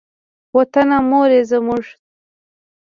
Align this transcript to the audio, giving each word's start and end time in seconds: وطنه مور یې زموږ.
وطنه 0.55 0.97
مور 1.09 1.29
یې 1.35 1.41
زموږ. 1.51 1.83